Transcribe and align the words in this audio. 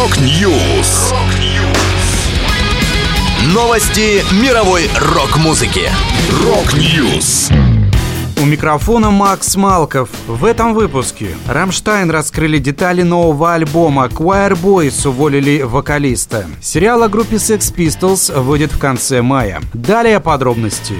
Rock 0.00 0.50
News. 0.50 1.12
Новости 3.52 4.24
мировой 4.42 4.88
рок-музыки. 4.98 5.90
Rock 6.42 6.90
News. 6.90 7.50
У 8.40 8.46
микрофона 8.46 9.10
Макс 9.10 9.56
Малков. 9.56 10.08
В 10.26 10.46
этом 10.46 10.72
выпуске 10.72 11.36
Рамштайн 11.46 12.10
раскрыли 12.10 12.58
детали 12.58 13.02
нового 13.02 13.52
альбома, 13.52 14.06
Choir 14.06 14.58
Boys 14.58 15.06
уволили 15.06 15.60
вокалиста. 15.60 16.46
Сериал 16.62 17.02
о 17.02 17.10
группе 17.10 17.36
Sex 17.36 17.70
Pistols 17.74 18.40
выйдет 18.40 18.72
в 18.72 18.78
конце 18.78 19.20
мая. 19.20 19.60
Далее 19.74 20.18
подробности. 20.20 20.94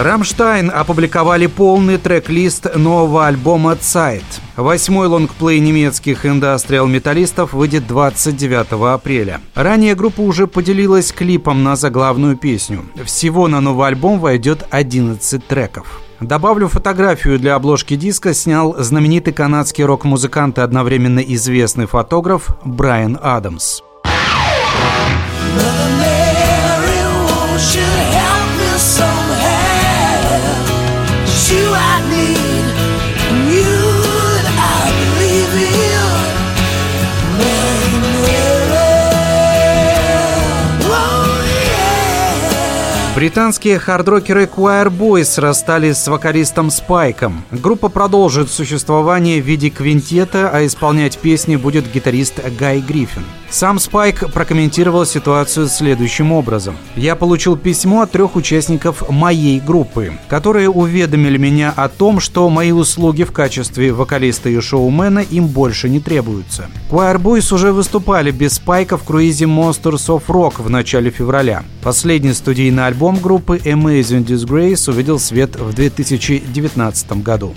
Рамштайн 0.00 0.72
опубликовали 0.74 1.46
полный 1.46 1.98
трек-лист 1.98 2.74
нового 2.74 3.26
альбома 3.26 3.72
«Zeit». 3.72 4.24
Восьмой 4.56 5.08
лонгплей 5.08 5.60
немецких 5.60 6.24
индастриал-металлистов 6.24 7.52
выйдет 7.52 7.86
29 7.86 8.94
апреля. 8.94 9.42
Ранее 9.54 9.94
группа 9.94 10.22
уже 10.22 10.46
поделилась 10.46 11.12
клипом 11.12 11.62
на 11.62 11.76
заглавную 11.76 12.38
песню. 12.38 12.86
Всего 13.04 13.46
на 13.46 13.60
новый 13.60 13.88
альбом 13.88 14.20
войдет 14.20 14.66
11 14.70 15.46
треков. 15.46 16.00
Добавлю 16.20 16.68
фотографию 16.68 17.38
для 17.38 17.54
обложки 17.54 17.94
диска 17.94 18.32
снял 18.32 18.76
знаменитый 18.78 19.34
канадский 19.34 19.84
рок-музыкант 19.84 20.56
и 20.56 20.62
одновременно 20.62 21.20
известный 21.20 21.84
фотограф 21.84 22.56
Брайан 22.64 23.18
Адамс. 23.20 23.82
Love. 25.56 25.99
Британские 43.16 43.80
хардрокеры 43.80 44.44
Choir 44.44 44.86
Boys 44.88 45.40
расстались 45.40 45.96
с 45.96 46.06
вокалистом 46.06 46.70
Спайком. 46.70 47.42
Группа 47.50 47.88
продолжит 47.88 48.52
существование 48.52 49.42
в 49.42 49.46
виде 49.46 49.68
квинтета, 49.68 50.48
а 50.48 50.64
исполнять 50.64 51.18
песни 51.18 51.56
будет 51.56 51.90
гитарист 51.90 52.40
Гай 52.56 52.80
Гриффин. 52.80 53.24
Сам 53.50 53.80
Спайк 53.80 54.32
прокомментировал 54.32 55.04
ситуацию 55.04 55.66
следующим 55.66 56.30
образом. 56.30 56.76
«Я 56.94 57.16
получил 57.16 57.56
письмо 57.56 58.02
от 58.02 58.12
трех 58.12 58.36
участников 58.36 59.10
моей 59.10 59.58
группы, 59.58 60.12
которые 60.28 60.70
уведомили 60.70 61.36
меня 61.36 61.74
о 61.74 61.88
том, 61.88 62.20
что 62.20 62.48
мои 62.48 62.70
услуги 62.70 63.24
в 63.24 63.32
качестве 63.32 63.92
вокалиста 63.92 64.48
и 64.48 64.60
шоумена 64.60 65.18
им 65.18 65.48
больше 65.48 65.88
не 65.88 65.98
требуются. 65.98 66.68
Choir 66.92 67.20
Boys 67.20 67.52
уже 67.52 67.72
выступали 67.72 68.30
без 68.30 68.52
Спайка 68.52 68.96
в 68.96 69.02
круизе 69.02 69.46
Monsters 69.46 70.06
of 70.06 70.22
Rock 70.28 70.62
в 70.62 70.70
начале 70.70 71.10
февраля. 71.10 71.64
Последний 71.82 72.34
студийный 72.34 72.86
альбом 72.86 72.99
альбом 73.00 73.18
группы 73.18 73.56
Amazing 73.56 74.26
Disgrace 74.26 74.90
увидел 74.90 75.18
свет 75.18 75.56
в 75.56 75.72
2019 75.72 77.12
году. 77.22 77.54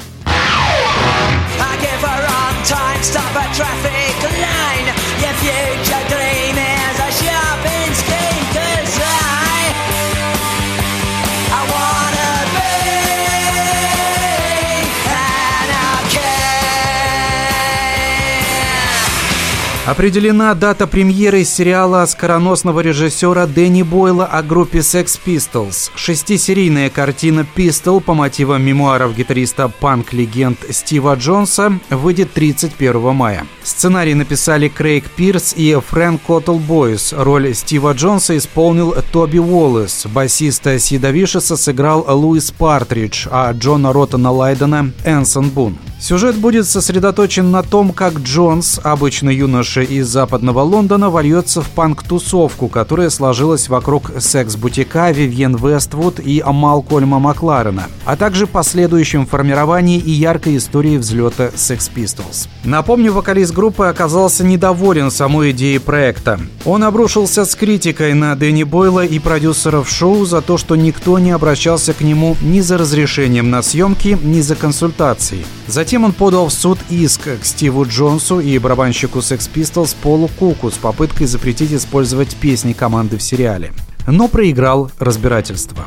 Определена 19.86 20.54
дата 20.54 20.88
премьеры 20.88 21.44
сериала 21.44 22.06
скороносного 22.06 22.80
режиссера 22.80 23.46
Дэнни 23.46 23.82
Бойла 23.84 24.26
о 24.26 24.42
группе 24.42 24.78
Sex 24.78 25.20
Pistols. 25.26 25.92
Шестисерийная 25.96 26.90
картина 26.90 27.44
«Пистол» 27.44 28.00
по 28.00 28.14
мотивам 28.14 28.64
мемуаров 28.64 29.14
гитариста 29.14 29.68
панк-легенд 29.68 30.58
Стива 30.70 31.16
Джонса 31.16 31.80
выйдет 31.90 32.32
31 32.32 33.14
мая. 33.14 33.46
Сценарий 33.64 34.14
написали 34.14 34.70
Крейг 34.70 35.10
Пирс 35.10 35.54
и 35.54 35.78
Фрэнк 35.78 36.22
Коттл 36.22 36.60
Бойс. 36.60 37.12
Роль 37.12 37.54
Стива 37.54 37.92
Джонса 37.92 38.38
исполнил 38.38 38.96
Тоби 39.12 39.40
Уоллес. 39.40 40.06
Басиста 40.06 40.80
Сида 40.80 41.12
Вишеса 41.12 41.58
сыграл 41.58 42.06
Луис 42.08 42.52
Партридж, 42.52 43.28
а 43.30 43.52
Джона 43.52 43.92
Роттона 43.92 44.32
Лайдена– 44.32 44.94
Энсон 45.06 45.50
Бун. 45.50 45.78
Сюжет 46.04 46.36
будет 46.36 46.68
сосредоточен 46.68 47.50
на 47.50 47.64
том, 47.64 47.94
как 47.94 48.16
Джонс, 48.16 48.78
обычный 48.84 49.38
юноша 49.38 49.84
из 49.84 50.10
западного 50.10 50.60
Лондона, 50.60 51.10
вольется 51.10 51.62
в 51.62 51.70
панк-тусовку, 51.70 52.68
которая 52.68 53.10
сложилась 53.10 53.70
вокруг 53.70 54.12
секс-бутика 54.20 55.12
Вивьен 55.12 55.56
Вествуд 55.56 56.20
и 56.20 56.44
Малкольма 56.46 57.20
Макларена, 57.20 57.86
а 58.04 58.18
также 58.18 58.48
последующем 58.48 59.26
формировании 59.26 59.98
и 59.98 60.12
яркой 60.12 60.58
истории 60.58 60.98
взлета 60.98 61.52
Sex 61.56 61.90
Pistols. 61.96 62.50
Напомню, 62.66 63.14
вокалист 63.14 63.54
группы 63.54 63.86
оказался 63.86 64.44
недоволен 64.44 65.10
самой 65.10 65.52
идеей 65.52 65.80
проекта. 65.80 66.38
Он 66.66 66.84
обрушился 66.84 67.46
с 67.46 67.56
критикой 67.56 68.14
на 68.14 68.36
Дэнни 68.36 68.64
Бойла 68.64 69.06
и 69.06 69.20
продюсеров 69.20 69.90
шоу 69.90 70.26
за 70.26 70.42
то, 70.42 70.58
что 70.58 70.76
никто 70.76 71.18
не 71.18 71.32
обращался 71.32 71.94
к 71.94 72.02
нему 72.02 72.36
ни 72.42 72.60
за 72.60 72.78
разрешением 72.78 73.50
на 73.50 73.62
съемки, 73.62 74.20
ни 74.22 74.42
за 74.42 74.58
консультации. 74.58 75.46
Затем 75.68 75.93
Затем 75.94 76.06
он 76.06 76.14
подал 76.14 76.48
в 76.48 76.52
суд 76.52 76.80
иск 76.90 77.40
к 77.40 77.46
Стиву 77.46 77.86
Джонсу 77.86 78.40
и 78.40 78.58
барабанщику 78.58 79.20
Sex 79.20 79.48
Pistols 79.54 79.96
Полу 80.02 80.28
Куку 80.28 80.72
с 80.72 80.74
попыткой 80.74 81.28
запретить 81.28 81.72
использовать 81.72 82.36
песни 82.36 82.74
команды 82.74 83.20
в 83.20 83.22
сериале. 83.22 83.74
Но 84.08 84.28
проиграл 84.28 84.90
разбирательство. 84.98 85.86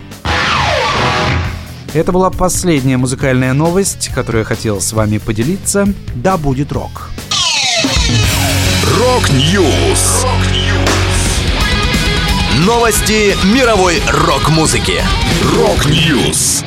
Это 1.93 2.13
была 2.13 2.31
последняя 2.31 2.99
музыкальная 2.99 3.53
новость, 3.53 4.11
которую 4.15 4.43
я 4.43 4.45
хотел 4.45 4.81
с 4.81 4.93
вами 4.93 5.19
поделиться. 5.19 5.93
Да 6.15 6.37
будет 6.37 6.71
рок! 6.71 7.11
Rock 9.01 9.56
News! 9.56 10.25
Новости 12.65 13.37
мировой 13.45 14.01
рок-музыки. 14.07 15.03
Rock 15.57 16.04
News! 16.04 16.63